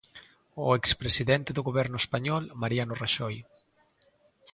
[0.63, 3.35] O ex presidente do Goberno español, Mariano Raxoi.